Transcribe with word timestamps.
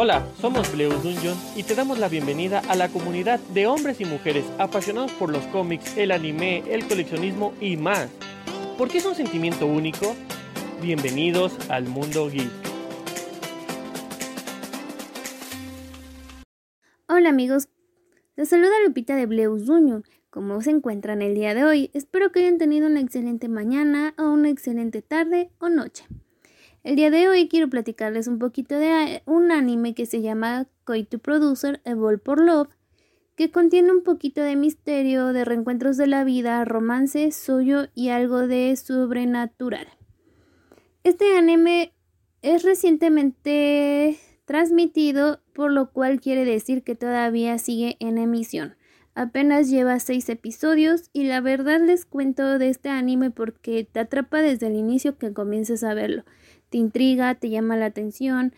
Hola, 0.00 0.24
somos 0.40 0.72
Bleus 0.72 1.02
Dungeon 1.02 1.36
y 1.56 1.64
te 1.64 1.74
damos 1.74 1.98
la 1.98 2.08
bienvenida 2.08 2.62
a 2.68 2.76
la 2.76 2.88
comunidad 2.88 3.40
de 3.52 3.66
hombres 3.66 4.00
y 4.00 4.04
mujeres 4.04 4.44
apasionados 4.56 5.10
por 5.14 5.28
los 5.28 5.44
cómics, 5.48 5.96
el 5.96 6.12
anime, 6.12 6.62
el 6.72 6.86
coleccionismo 6.86 7.52
y 7.60 7.76
más. 7.76 8.08
¿Por 8.78 8.88
qué 8.88 8.98
es 8.98 9.06
un 9.06 9.16
sentimiento 9.16 9.66
único? 9.66 10.14
Bienvenidos 10.80 11.68
al 11.68 11.88
mundo 11.88 12.30
geek. 12.30 12.48
Hola 17.08 17.30
amigos, 17.30 17.68
les 18.36 18.50
saluda 18.50 18.70
Lupita 18.86 19.16
de 19.16 19.26
Bleus 19.26 19.66
Dungeon. 19.66 20.04
¿Cómo 20.30 20.62
se 20.62 20.70
encuentran 20.70 21.22
el 21.22 21.34
día 21.34 21.54
de 21.54 21.64
hoy? 21.64 21.90
Espero 21.92 22.30
que 22.30 22.38
hayan 22.38 22.58
tenido 22.58 22.86
una 22.86 23.00
excelente 23.00 23.48
mañana 23.48 24.14
o 24.16 24.30
una 24.30 24.48
excelente 24.48 25.02
tarde 25.02 25.50
o 25.58 25.68
noche. 25.68 26.06
El 26.84 26.94
día 26.94 27.10
de 27.10 27.28
hoy 27.28 27.48
quiero 27.48 27.68
platicarles 27.68 28.28
un 28.28 28.38
poquito 28.38 28.78
de 28.78 29.22
un 29.26 29.50
anime 29.50 29.94
que 29.94 30.06
se 30.06 30.22
llama 30.22 30.66
Koi 30.84 31.04
to 31.04 31.18
Producer 31.18 31.80
Evolve 31.84 32.18
por 32.18 32.40
Love, 32.40 32.68
que 33.34 33.50
contiene 33.50 33.90
un 33.90 34.02
poquito 34.02 34.42
de 34.42 34.54
misterio, 34.54 35.32
de 35.32 35.44
reencuentros 35.44 35.96
de 35.96 36.06
la 36.06 36.22
vida, 36.24 36.64
romance, 36.64 37.32
suyo 37.32 37.88
y 37.94 38.10
algo 38.10 38.46
de 38.46 38.74
sobrenatural. 38.76 39.88
Este 41.02 41.36
anime 41.36 41.92
es 42.42 42.62
recientemente 42.62 44.18
transmitido, 44.44 45.40
por 45.52 45.72
lo 45.72 45.90
cual 45.90 46.20
quiere 46.20 46.44
decir 46.44 46.84
que 46.84 46.94
todavía 46.94 47.58
sigue 47.58 47.96
en 47.98 48.18
emisión. 48.18 48.77
Apenas 49.18 49.68
lleva 49.68 49.98
seis 49.98 50.28
episodios 50.28 51.10
y 51.12 51.24
la 51.24 51.40
verdad 51.40 51.80
les 51.80 52.04
cuento 52.04 52.58
de 52.58 52.68
este 52.68 52.88
anime 52.88 53.30
porque 53.30 53.82
te 53.84 54.00
atrapa 54.00 54.42
desde 54.42 54.68
el 54.68 54.76
inicio 54.76 55.18
que 55.18 55.32
comiences 55.32 55.82
a 55.82 55.94
verlo 55.94 56.24
te 56.70 56.78
intriga, 56.78 57.34
te 57.34 57.50
llama 57.50 57.76
la 57.76 57.86
atención, 57.86 58.52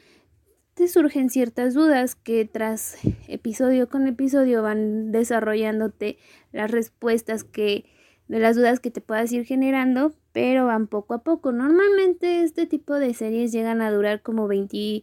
te 0.75 0.89
surgen 0.89 1.31
ciertas 1.31 1.75
dudas 1.75 2.15
que 2.15 2.45
tras 2.45 2.97
episodio 3.29 3.89
con 3.89 4.07
episodio 4.07 4.63
van 4.63 5.13
desarrollándote 5.13 6.19
las 6.53 6.71
respuestas 6.71 7.45
que 7.45 7.85
de 8.29 8.39
las 8.39 8.55
dudas 8.55 8.79
que 8.79 8.93
te 8.93 9.01
puedas 9.01 9.33
ir 9.33 9.45
generando, 9.45 10.15
pero 10.33 10.67
van 10.67 10.87
poco 10.87 11.15
a 11.15 11.23
poco. 11.25 11.51
Normalmente 11.51 12.43
este 12.43 12.65
tipo 12.67 12.95
de 12.95 13.13
series 13.13 13.51
llegan 13.51 13.83
a 13.83 13.91
durar 13.91 14.23
como 14.23 14.47
20 14.47 15.03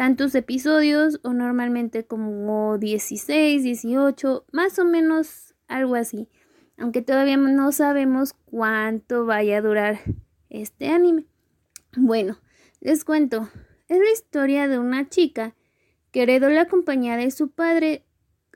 tantos 0.00 0.34
episodios 0.34 1.20
o 1.24 1.34
normalmente 1.34 2.06
como 2.06 2.78
16, 2.78 3.62
18, 3.62 4.46
más 4.50 4.78
o 4.78 4.86
menos 4.86 5.54
algo 5.68 5.94
así. 5.94 6.26
Aunque 6.78 7.02
todavía 7.02 7.36
no 7.36 7.70
sabemos 7.70 8.32
cuánto 8.46 9.26
vaya 9.26 9.58
a 9.58 9.60
durar 9.60 10.00
este 10.48 10.88
anime. 10.88 11.26
Bueno, 11.94 12.38
les 12.80 13.04
cuento. 13.04 13.50
Es 13.88 13.98
la 13.98 14.10
historia 14.10 14.68
de 14.68 14.78
una 14.78 15.06
chica 15.10 15.54
que 16.12 16.22
heredó 16.22 16.48
la 16.48 16.64
compañía 16.64 17.18
de 17.18 17.30
su 17.30 17.50
padre, 17.50 18.06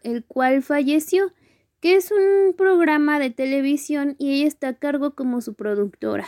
el 0.02 0.24
cual 0.24 0.62
falleció, 0.62 1.34
que 1.78 1.96
es 1.96 2.10
un 2.10 2.54
programa 2.56 3.18
de 3.18 3.28
televisión 3.28 4.16
y 4.18 4.32
ella 4.32 4.48
está 4.48 4.68
a 4.68 4.78
cargo 4.78 5.14
como 5.14 5.42
su 5.42 5.52
productora. 5.52 6.24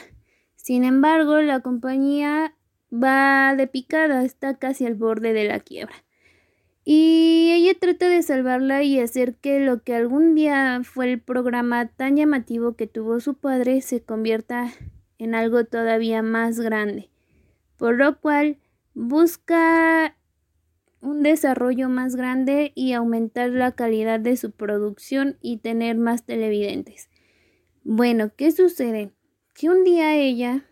Sin 0.56 0.84
embargo, 0.84 1.40
la 1.40 1.60
compañía 1.60 2.55
va 2.92 3.54
de 3.56 3.66
picada, 3.66 4.24
está 4.24 4.58
casi 4.58 4.86
al 4.86 4.94
borde 4.94 5.32
de 5.32 5.44
la 5.44 5.60
quiebra. 5.60 5.94
Y 6.84 7.50
ella 7.52 7.76
trata 7.78 8.08
de 8.08 8.22
salvarla 8.22 8.84
y 8.84 9.00
hacer 9.00 9.34
que 9.34 9.58
lo 9.58 9.82
que 9.82 9.94
algún 9.94 10.36
día 10.36 10.80
fue 10.84 11.10
el 11.10 11.20
programa 11.20 11.88
tan 11.88 12.16
llamativo 12.16 12.76
que 12.76 12.86
tuvo 12.86 13.18
su 13.18 13.34
padre 13.34 13.80
se 13.80 14.02
convierta 14.02 14.72
en 15.18 15.34
algo 15.34 15.64
todavía 15.64 16.22
más 16.22 16.60
grande, 16.60 17.10
por 17.76 17.96
lo 17.96 18.20
cual 18.20 18.58
busca 18.94 20.16
un 21.00 21.22
desarrollo 21.22 21.88
más 21.88 22.14
grande 22.14 22.72
y 22.74 22.92
aumentar 22.92 23.50
la 23.50 23.72
calidad 23.72 24.20
de 24.20 24.36
su 24.36 24.52
producción 24.52 25.38
y 25.40 25.58
tener 25.58 25.96
más 25.96 26.24
televidentes. 26.24 27.08
Bueno, 27.82 28.30
¿qué 28.36 28.52
sucede? 28.52 29.12
Que 29.54 29.70
un 29.70 29.84
día 29.84 30.14
ella 30.14 30.66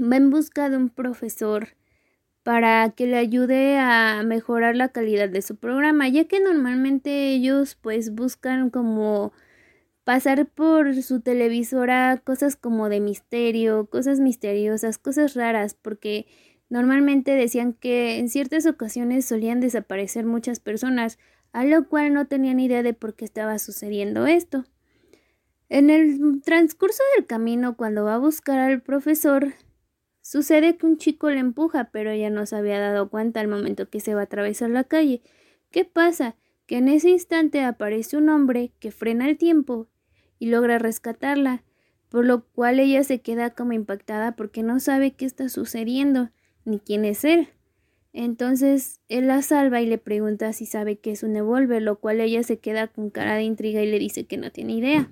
va 0.00 0.16
en 0.16 0.30
busca 0.30 0.68
de 0.70 0.76
un 0.76 0.88
profesor 0.88 1.68
para 2.42 2.90
que 2.90 3.06
le 3.06 3.16
ayude 3.16 3.78
a 3.78 4.22
mejorar 4.24 4.74
la 4.76 4.88
calidad 4.88 5.28
de 5.28 5.42
su 5.42 5.56
programa, 5.56 6.08
ya 6.08 6.24
que 6.24 6.40
normalmente 6.40 7.30
ellos 7.30 7.76
pues 7.80 8.14
buscan 8.14 8.70
como 8.70 9.32
pasar 10.04 10.46
por 10.46 11.02
su 11.02 11.20
televisora 11.20 12.20
cosas 12.24 12.56
como 12.56 12.88
de 12.88 13.00
misterio, 13.00 13.86
cosas 13.86 14.20
misteriosas, 14.20 14.98
cosas 14.98 15.34
raras, 15.34 15.74
porque 15.74 16.26
normalmente 16.68 17.32
decían 17.32 17.74
que 17.74 18.18
en 18.18 18.28
ciertas 18.28 18.66
ocasiones 18.66 19.26
solían 19.26 19.60
desaparecer 19.60 20.24
muchas 20.24 20.60
personas, 20.60 21.18
a 21.52 21.64
lo 21.64 21.88
cual 21.88 22.14
no 22.14 22.26
tenían 22.26 22.60
idea 22.60 22.82
de 22.82 22.94
por 22.94 23.14
qué 23.14 23.24
estaba 23.24 23.58
sucediendo 23.58 24.26
esto. 24.26 24.64
En 25.68 25.90
el 25.90 26.42
transcurso 26.42 27.02
del 27.16 27.26
camino, 27.26 27.76
cuando 27.76 28.04
va 28.04 28.14
a 28.14 28.18
buscar 28.18 28.58
al 28.58 28.82
profesor, 28.82 29.52
sucede 30.30 30.76
que 30.76 30.86
un 30.86 30.96
chico 30.96 31.28
le 31.28 31.40
empuja, 31.40 31.90
pero 31.90 32.12
ella 32.12 32.30
no 32.30 32.46
se 32.46 32.54
había 32.54 32.78
dado 32.78 33.10
cuenta 33.10 33.40
al 33.40 33.48
momento 33.48 33.90
que 33.90 33.98
se 33.98 34.14
va 34.14 34.20
a 34.20 34.24
atravesar 34.24 34.70
la 34.70 34.84
calle. 34.84 35.22
¿Qué 35.72 35.84
pasa? 35.84 36.36
Que 36.66 36.76
en 36.76 36.88
ese 36.88 37.10
instante 37.10 37.64
aparece 37.64 38.16
un 38.16 38.28
hombre 38.28 38.70
que 38.78 38.92
frena 38.92 39.28
el 39.28 39.36
tiempo 39.36 39.88
y 40.38 40.46
logra 40.46 40.78
rescatarla, 40.78 41.64
por 42.08 42.24
lo 42.24 42.46
cual 42.46 42.78
ella 42.78 43.02
se 43.02 43.20
queda 43.20 43.50
como 43.50 43.72
impactada 43.72 44.36
porque 44.36 44.62
no 44.62 44.78
sabe 44.78 45.14
qué 45.14 45.24
está 45.24 45.48
sucediendo 45.48 46.30
ni 46.64 46.78
quién 46.78 47.04
es 47.04 47.24
él. 47.24 47.48
Entonces 48.12 49.00
él 49.08 49.26
la 49.26 49.42
salva 49.42 49.80
y 49.80 49.86
le 49.86 49.98
pregunta 49.98 50.52
si 50.52 50.64
sabe 50.64 51.00
que 51.00 51.10
es 51.10 51.24
un 51.24 51.34
Evolver, 51.34 51.82
lo 51.82 51.98
cual 51.98 52.20
ella 52.20 52.44
se 52.44 52.60
queda 52.60 52.86
con 52.86 53.10
cara 53.10 53.34
de 53.34 53.42
intriga 53.42 53.82
y 53.82 53.90
le 53.90 53.98
dice 53.98 54.26
que 54.26 54.36
no 54.36 54.52
tiene 54.52 54.74
idea. 54.74 55.10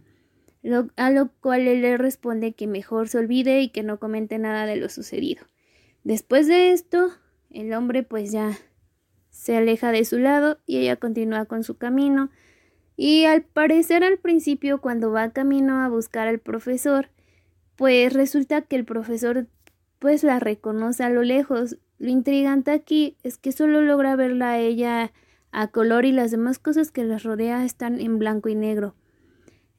A 0.97 1.11
lo 1.11 1.29
cual 1.41 1.69
él 1.69 1.83
le 1.83 1.97
responde 1.97 2.53
que 2.53 2.67
mejor 2.67 3.09
se 3.09 3.19
olvide 3.19 3.61
y 3.61 3.69
que 3.69 3.83
no 3.83 3.99
comente 3.99 4.39
nada 4.39 4.67
de 4.67 4.77
lo 4.77 4.89
sucedido. 4.89 5.45
Después 6.05 6.47
de 6.47 6.73
esto, 6.73 7.11
el 7.51 7.73
hombre 7.73 8.03
pues 8.03 8.33
ya 8.33 8.59
se 9.31 9.57
aleja 9.57 9.93
de 9.93 10.05
su 10.05 10.19
lado 10.19 10.59
y 10.67 10.79
ella 10.79 10.97
continúa 10.97 11.45
con 11.45 11.63
su 11.63 11.77
camino, 11.77 12.31
y 12.97 13.27
al 13.27 13.43
parecer 13.43 14.03
al 14.03 14.19
principio 14.19 14.81
cuando 14.81 15.13
va 15.13 15.31
camino 15.31 15.81
a 15.81 15.89
buscar 15.89 16.27
al 16.27 16.41
profesor, 16.41 17.11
pues 17.77 18.13
resulta 18.13 18.63
que 18.63 18.75
el 18.75 18.85
profesor 18.85 19.47
pues 20.01 20.25
la 20.25 20.41
reconoce 20.41 21.05
a 21.05 21.09
lo 21.09 21.23
lejos. 21.23 21.79
Lo 21.99 22.09
intrigante 22.09 22.73
aquí 22.73 23.17
es 23.23 23.39
que 23.39 23.53
solo 23.53 23.83
logra 23.83 24.17
verla 24.17 24.51
a 24.51 24.59
ella 24.59 25.13
a 25.53 25.69
color 25.69 26.05
y 26.05 26.13
las 26.13 26.33
demás 26.33 26.59
cosas 26.59 26.91
que 26.91 27.05
las 27.05 27.23
rodea 27.23 27.65
están 27.65 28.01
en 28.01 28.19
blanco 28.19 28.49
y 28.49 28.57
negro. 28.57 28.97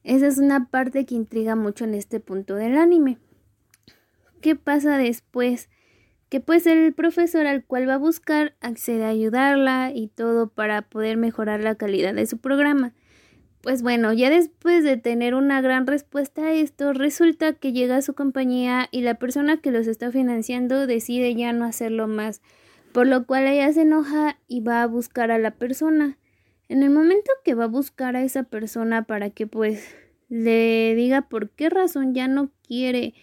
Esa 0.02 0.26
es 0.26 0.38
una 0.38 0.70
parte 0.70 1.04
que 1.04 1.14
intriga 1.14 1.56
mucho 1.56 1.84
en 1.84 1.94
este 1.94 2.20
punto 2.20 2.54
del 2.54 2.76
anime. 2.76 3.18
¿Qué 4.40 4.56
pasa 4.56 4.96
después? 4.96 5.68
Que 6.30 6.40
pues 6.40 6.66
el 6.66 6.94
profesor 6.94 7.46
al 7.46 7.64
cual 7.64 7.88
va 7.88 7.94
a 7.94 7.98
buscar 7.98 8.54
accede 8.60 9.04
a 9.04 9.08
ayudarla 9.08 9.92
y 9.94 10.08
todo 10.08 10.48
para 10.48 10.82
poder 10.82 11.16
mejorar 11.16 11.60
la 11.60 11.74
calidad 11.74 12.14
de 12.14 12.26
su 12.26 12.38
programa. 12.38 12.94
Pues 13.60 13.82
bueno, 13.82 14.14
ya 14.14 14.30
después 14.30 14.84
de 14.84 14.96
tener 14.96 15.34
una 15.34 15.60
gran 15.60 15.86
respuesta 15.86 16.44
a 16.44 16.52
esto, 16.52 16.94
resulta 16.94 17.52
que 17.52 17.72
llega 17.72 17.96
a 17.96 18.02
su 18.02 18.14
compañía 18.14 18.88
y 18.90 19.02
la 19.02 19.16
persona 19.16 19.58
que 19.58 19.70
los 19.70 19.86
está 19.86 20.10
financiando 20.10 20.86
decide 20.86 21.34
ya 21.34 21.52
no 21.52 21.66
hacerlo 21.66 22.08
más, 22.08 22.40
por 22.92 23.06
lo 23.06 23.26
cual 23.26 23.46
ella 23.46 23.70
se 23.70 23.82
enoja 23.82 24.38
y 24.48 24.60
va 24.60 24.82
a 24.82 24.86
buscar 24.86 25.30
a 25.30 25.38
la 25.38 25.50
persona. 25.50 26.16
En 26.70 26.82
el 26.84 26.90
momento 26.90 27.30
que 27.44 27.54
va 27.54 27.64
a 27.64 27.68
buscar 27.68 28.14
a 28.14 28.22
esa 28.22 28.44
persona 28.44 29.02
para 29.02 29.30
que 29.30 29.46
pues 29.46 29.94
le 30.28 30.94
diga 30.94 31.22
por 31.22 31.50
qué 31.50 31.68
razón 31.68 32.14
ya 32.14 32.28
no 32.28 32.50
quiere 32.66 33.14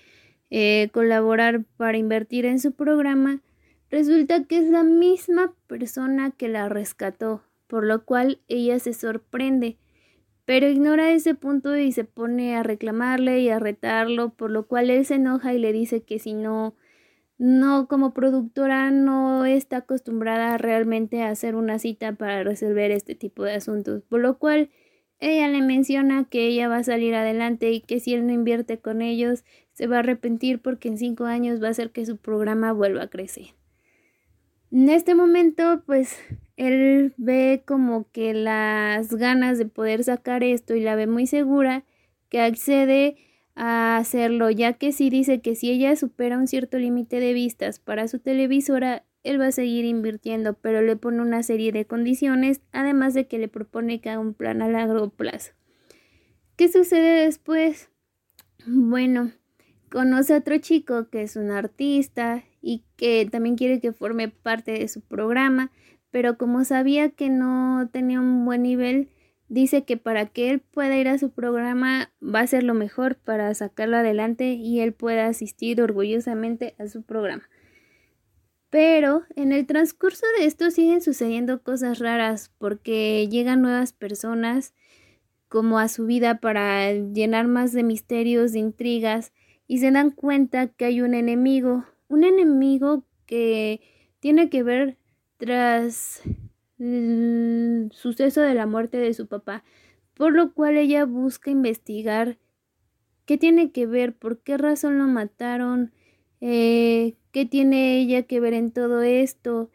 eh, 0.50 0.90
colaborar 0.92 1.64
para 1.78 1.98
invertir 1.98 2.46
en 2.46 2.60
su 2.60 2.74
programa, 2.74 3.42
resulta 3.90 4.44
que 4.44 4.58
es 4.58 4.70
la 4.70 4.84
misma 4.84 5.54
persona 5.68 6.32
que 6.32 6.50
la 6.50 6.68
rescató, 6.68 7.42
por 7.68 7.86
lo 7.86 8.04
cual 8.04 8.42
ella 8.50 8.80
se 8.80 8.92
sorprende 8.94 9.78
pero 10.48 10.70
ignora 10.70 11.12
ese 11.12 11.36
punto 11.36 11.76
y 11.76 11.92
se 11.92 12.06
pone 12.06 12.56
a 12.56 12.64
reclamarle 12.64 13.42
y 13.42 13.50
a 13.50 13.60
retarlo, 13.60 14.30
por 14.30 14.50
lo 14.50 14.66
cual 14.66 14.90
él 14.90 15.06
se 15.06 15.16
enoja 15.16 15.54
y 15.54 15.60
le 15.60 15.74
dice 15.74 16.04
que 16.04 16.20
si 16.20 16.34
no, 16.34 16.74
no 17.38 17.88
como 17.88 18.14
productora 18.14 18.90
no 18.92 19.46
está 19.46 19.78
acostumbrada 19.78 20.58
realmente 20.58 21.22
a 21.22 21.30
hacer 21.30 21.56
una 21.56 21.80
cita 21.80 22.14
para 22.14 22.44
resolver 22.44 22.92
este 22.92 23.16
tipo 23.16 23.44
de 23.44 23.54
asuntos, 23.54 24.04
por 24.04 24.22
lo 24.22 24.38
cual 24.40 24.70
ella 25.20 25.48
le 25.48 25.62
menciona 25.62 26.26
que 26.26 26.48
ella 26.48 26.68
va 26.68 26.78
a 26.78 26.84
salir 26.84 27.16
adelante 27.16 27.72
y 27.72 27.82
que 27.82 28.00
si 28.00 28.14
él 28.14 28.28
no 28.28 28.34
invierte 28.34 28.80
con 28.80 29.02
ellos 29.02 29.46
se 29.74 29.88
va 29.88 29.98
a 29.98 30.00
arrepentir 30.00 30.62
porque 30.62 30.90
en 30.90 30.98
cinco 30.98 31.26
años 31.26 31.62
va 31.62 31.68
a 31.68 31.72
hacer 31.72 31.92
que 31.92 32.06
su 32.06 32.18
programa 32.18 32.72
vuelva 32.72 33.04
a 33.04 33.10
crecer. 33.10 33.48
En 34.72 34.90
este 34.90 35.16
momento, 35.16 35.82
pues 35.86 36.20
él 36.58 37.14
ve 37.18 37.64
como 37.66 38.10
que 38.12 38.34
las 38.34 39.14
ganas 39.14 39.58
de 39.58 39.66
poder 39.66 40.04
sacar 40.04 40.44
esto 40.44 40.76
y 40.76 40.82
la 40.82 40.96
ve 40.96 41.08
muy 41.08 41.26
segura 41.26 41.86
que 42.30 42.42
accede 42.42 43.16
a 43.58 43.98
hacerlo, 43.98 44.52
ya 44.52 44.74
que 44.74 44.92
si 44.92 45.10
dice 45.10 45.42
que 45.42 45.56
si 45.56 45.72
ella 45.72 45.96
supera 45.96 46.38
un 46.38 46.48
cierto 46.48 46.78
límite 46.78 47.20
de 47.20 47.34
vistas 47.34 47.80
para 47.80 48.08
su 48.08 48.20
televisora, 48.20 49.04
él 49.24 49.42
va 49.42 49.48
a 49.48 49.52
seguir 49.52 49.84
invirtiendo, 49.84 50.54
pero 50.54 50.82
le 50.82 50.96
pone 50.96 51.22
una 51.22 51.42
serie 51.42 51.72
de 51.72 51.86
condiciones, 51.86 52.62
además 52.72 53.16
de 53.16 53.28
que 53.28 53.40
le 53.40 53.48
propone 53.48 54.00
que 54.00 54.12
haga 54.12 54.20
un 54.20 54.36
plan 54.36 54.62
a 54.62 54.70
largo 54.70 55.10
plazo. 55.10 55.54
¿Qué 56.56 56.70
sucede 56.70 57.26
después? 57.26 57.90
Bueno, 58.68 59.32
conoce 59.90 60.36
a 60.36 60.38
otro 60.38 60.60
chico 60.60 61.10
que 61.10 61.24
es 61.24 61.36
un 61.36 61.50
artista 61.50 62.44
y 62.62 62.84
que 62.96 63.28
también 63.30 63.56
quiere 63.56 63.80
que 63.80 63.92
forme 63.92 64.28
parte 64.30 64.72
de 64.72 64.88
su 64.88 65.02
programa, 65.02 65.72
pero 66.12 66.38
como 66.38 66.64
sabía 66.64 67.10
que 67.10 67.30
no 67.30 67.90
tenía 67.92 68.20
un 68.20 68.46
buen 68.46 68.62
nivel, 68.62 69.10
dice 69.50 69.84
que 69.84 69.98
para 69.98 70.26
que 70.26 70.50
él 70.50 70.60
pueda 70.60 70.98
ir 70.98 71.08
a 71.08 71.18
su 71.18 71.32
programa 71.32 72.12
va 72.22 72.42
a 72.42 72.48
ser 72.48 72.64
lo 72.64 72.74
mejor 72.74 73.16
para 73.16 73.54
sacarlo 73.54 73.98
adelante 73.98 74.54
y 74.54 74.80
él 74.82 74.94
pueda 74.94 75.28
asistir 75.28 75.82
orgullosamente 75.82 76.76
a 76.80 76.88
su 76.88 77.04
programa. 77.04 77.50
Pero 78.70 79.24
en 79.36 79.54
el 79.54 79.66
transcurso 79.66 80.26
de 80.38 80.46
esto 80.46 80.72
siguen 80.72 81.02
sucediendo 81.02 81.64
cosas 81.64 82.00
raras 82.00 82.52
porque 82.58 83.28
llegan 83.30 83.62
nuevas 83.62 83.94
personas 83.94 84.74
como 85.48 85.80
a 85.80 85.88
su 85.88 86.06
vida 86.06 86.40
para 86.40 86.92
llenar 86.92 87.48
más 87.48 87.72
de 87.72 87.84
misterios, 87.84 88.52
de 88.52 88.60
intrigas 88.60 89.32
y 89.68 89.80
se 89.80 89.92
dan 89.92 90.12
cuenta 90.12 90.68
que 90.68 90.86
hay 90.86 91.02
un 91.02 91.14
enemigo, 91.14 91.86
un 92.10 92.26
enemigo 92.26 93.06
que 93.26 93.82
tiene 94.20 94.50
que 94.50 94.64
ver 94.64 94.98
tras 95.38 96.22
el 96.80 97.90
suceso 97.94 98.42
de 98.42 98.54
la 98.54 98.66
muerte 98.66 98.98
de 98.98 99.14
su 99.14 99.28
papá, 99.28 99.64
por 100.14 100.34
lo 100.34 100.54
cual 100.54 100.78
ella 100.78 101.06
busca 101.06 101.52
investigar 101.52 102.38
qué 103.26 103.38
tiene 103.38 103.72
que 103.72 103.86
ver, 103.86 104.16
por 104.16 104.40
qué 104.40 104.58
razón 104.58 104.98
lo 104.98 105.06
mataron, 105.06 105.92
eh, 106.42 107.16
qué 107.32 107.46
tiene 107.46 108.00
ella 108.00 108.24
que 108.24 108.40
ver 108.40 108.54
en 108.54 108.72
todo 108.72 109.02
esto. 109.02 109.70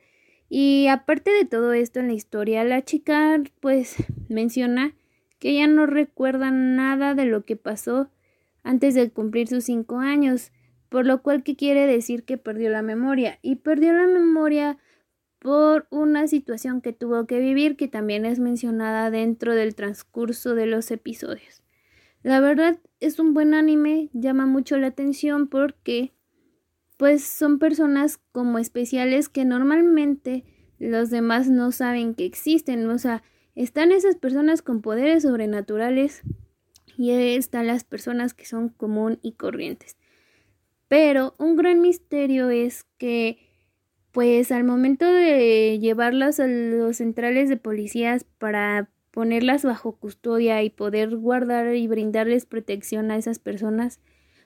Y 0.49 0.87
aparte 0.88 1.31
de 1.31 1.44
todo 1.44 1.72
esto 1.72 2.00
en 2.00 2.08
la 2.08 2.14
historia, 2.14 2.64
la 2.64 2.82
chica 2.82 3.40
pues 3.60 3.96
menciona 4.28 4.94
que 5.38 5.50
ella 5.50 5.66
no 5.66 5.87
recuerda 5.87 6.50
nada 6.50 7.14
de 7.14 7.25
lo 7.25 7.44
que 7.44 7.56
pasó 7.56 8.10
antes 8.62 8.94
de 8.94 9.10
cumplir 9.10 9.48
sus 9.48 9.64
cinco 9.64 9.98
años, 9.98 10.52
por 10.88 11.06
lo 11.06 11.22
cual 11.22 11.43
que 11.43 11.56
quiere 11.56 11.87
decir 11.87 12.25
que 12.25 12.38
perdió 12.38 12.70
la 12.70 12.82
memoria. 12.82 13.38
Y 13.43 13.56
perdió 13.56 13.93
la 13.93 14.06
memoria 14.06 14.78
por 15.42 15.88
una 15.90 16.28
situación 16.28 16.80
que 16.80 16.92
tuvo 16.92 17.26
que 17.26 17.40
vivir 17.40 17.76
que 17.76 17.88
también 17.88 18.24
es 18.24 18.38
mencionada 18.38 19.10
dentro 19.10 19.56
del 19.56 19.74
transcurso 19.74 20.54
de 20.54 20.66
los 20.66 20.92
episodios. 20.92 21.64
La 22.22 22.38
verdad 22.38 22.78
es 23.00 23.18
un 23.18 23.34
buen 23.34 23.52
anime, 23.52 24.08
llama 24.12 24.46
mucho 24.46 24.78
la 24.78 24.86
atención 24.86 25.48
porque 25.48 26.12
pues 26.96 27.24
son 27.24 27.58
personas 27.58 28.20
como 28.30 28.58
especiales 28.58 29.28
que 29.28 29.44
normalmente 29.44 30.44
los 30.78 31.10
demás 31.10 31.48
no 31.48 31.72
saben 31.72 32.14
que 32.14 32.24
existen, 32.24 32.88
o 32.88 32.98
sea, 32.98 33.24
están 33.56 33.90
esas 33.90 34.14
personas 34.14 34.62
con 34.62 34.80
poderes 34.80 35.24
sobrenaturales 35.24 36.22
y 36.96 37.10
están 37.10 37.66
las 37.66 37.82
personas 37.82 38.32
que 38.32 38.44
son 38.44 38.68
común 38.68 39.18
y 39.22 39.32
corrientes. 39.32 39.96
Pero 40.86 41.34
un 41.38 41.56
gran 41.56 41.80
misterio 41.80 42.50
es 42.50 42.84
que 42.98 43.41
pues 44.12 44.52
al 44.52 44.64
momento 44.64 45.10
de 45.10 45.78
llevarlas 45.80 46.38
a 46.38 46.46
los 46.46 46.98
centrales 46.98 47.48
de 47.48 47.56
policías 47.56 48.24
para 48.38 48.90
ponerlas 49.10 49.64
bajo 49.64 49.96
custodia 49.96 50.62
y 50.62 50.70
poder 50.70 51.16
guardar 51.16 51.74
y 51.74 51.86
brindarles 51.88 52.46
protección 52.46 53.10
a 53.10 53.16
esas 53.16 53.38
personas, 53.38 54.00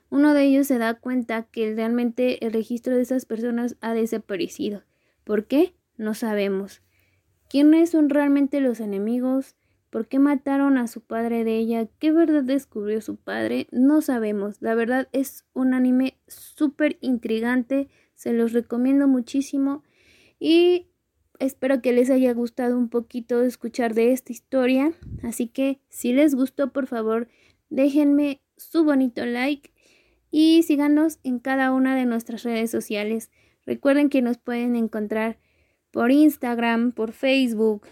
uno 0.08 0.34
de 0.34 0.44
ellos 0.44 0.68
se 0.68 0.78
da 0.78 0.94
cuenta 0.94 1.44
que 1.44 1.74
realmente 1.74 2.44
el 2.44 2.52
registro 2.52 2.94
de 2.94 3.02
esas 3.02 3.26
personas 3.26 3.76
ha 3.80 3.92
desaparecido. 3.92 4.84
¿Por 5.24 5.46
qué? 5.46 5.74
No 5.96 6.14
sabemos. 6.14 6.82
¿Quiénes 7.48 7.90
son 7.90 8.08
realmente 8.08 8.60
los 8.60 8.80
enemigos? 8.80 9.56
¿Por 9.90 10.06
qué 10.06 10.18
mataron 10.18 10.78
a 10.78 10.86
su 10.88 11.00
padre 11.00 11.42
de 11.42 11.56
ella? 11.56 11.88
¿Qué 11.98 12.12
verdad 12.12 12.42
descubrió 12.42 13.00
su 13.00 13.16
padre? 13.16 13.66
No 13.70 14.00
sabemos. 14.00 14.60
La 14.60 14.74
verdad 14.74 15.08
es 15.12 15.44
un 15.54 15.74
anime 15.74 16.18
súper 16.26 16.98
intrigante, 17.00 17.88
se 18.16 18.32
los 18.32 18.52
recomiendo 18.52 19.06
muchísimo 19.06 19.84
y 20.40 20.88
espero 21.38 21.80
que 21.80 21.92
les 21.92 22.10
haya 22.10 22.32
gustado 22.32 22.76
un 22.76 22.88
poquito 22.88 23.42
escuchar 23.42 23.94
de 23.94 24.12
esta 24.12 24.32
historia. 24.32 24.92
Así 25.22 25.46
que 25.46 25.80
si 25.88 26.12
les 26.12 26.34
gustó, 26.34 26.72
por 26.72 26.86
favor, 26.86 27.28
déjenme 27.70 28.40
su 28.56 28.84
bonito 28.84 29.24
like 29.24 29.72
y 30.30 30.62
síganos 30.64 31.18
en 31.22 31.38
cada 31.38 31.72
una 31.72 31.94
de 31.94 32.06
nuestras 32.06 32.42
redes 32.42 32.70
sociales. 32.70 33.30
Recuerden 33.64 34.08
que 34.08 34.22
nos 34.22 34.38
pueden 34.38 34.76
encontrar 34.76 35.38
por 35.90 36.10
Instagram, 36.10 36.92
por 36.92 37.12
Facebook, 37.12 37.86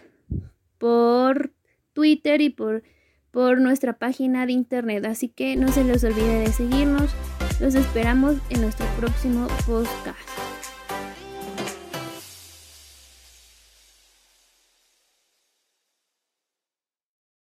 por 0.78 1.52
Twitter 1.92 2.40
y 2.40 2.50
por, 2.50 2.82
por 3.30 3.60
nuestra 3.60 3.98
página 3.98 4.46
de 4.46 4.52
internet. 4.52 5.04
Así 5.04 5.28
que 5.28 5.56
no 5.56 5.68
se 5.68 5.84
les 5.84 6.04
olvide 6.04 6.40
de 6.40 6.48
seguirnos. 6.48 7.14
Los 7.60 7.74
esperamos 7.74 8.36
en 8.50 8.62
nuestro 8.62 8.86
próximo 8.98 9.46
podcast. 9.66 10.33